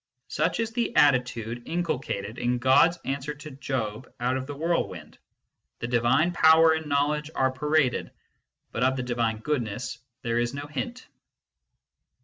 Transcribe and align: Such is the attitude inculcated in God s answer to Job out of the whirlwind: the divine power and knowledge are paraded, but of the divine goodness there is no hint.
Such 0.29 0.59
is 0.59 0.71
the 0.71 0.95
attitude 0.95 1.61
inculcated 1.67 2.39
in 2.39 2.57
God 2.57 2.89
s 2.89 2.99
answer 3.05 3.35
to 3.35 3.51
Job 3.51 4.11
out 4.19 4.35
of 4.35 4.47
the 4.47 4.55
whirlwind: 4.55 5.19
the 5.77 5.85
divine 5.85 6.31
power 6.31 6.71
and 6.73 6.87
knowledge 6.89 7.29
are 7.35 7.51
paraded, 7.51 8.09
but 8.71 8.83
of 8.83 8.95
the 8.95 9.03
divine 9.03 9.37
goodness 9.41 9.99
there 10.23 10.39
is 10.39 10.55
no 10.55 10.65
hint. 10.65 11.07